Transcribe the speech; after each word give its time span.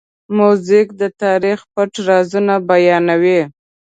موزیک 0.37 0.87
د 1.01 1.03
تاریخ 1.23 1.59
پټ 1.73 1.91
رازونه 2.07 2.55
بیانوي. 2.69 3.41